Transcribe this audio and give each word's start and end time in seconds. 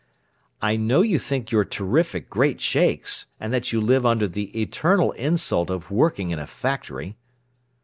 "I 0.63 0.77
know 0.77 1.03
you 1.03 1.19
think 1.19 1.51
you're 1.51 1.63
terrific 1.63 2.27
great 2.27 2.59
shakes, 2.59 3.27
and 3.39 3.53
that 3.53 3.71
you 3.71 3.79
live 3.79 4.03
under 4.03 4.27
the 4.27 4.45
eternal 4.59 5.11
insult 5.11 5.69
of 5.69 5.91
working 5.91 6.31
in 6.31 6.39
a 6.39 6.47
factory." 6.47 7.17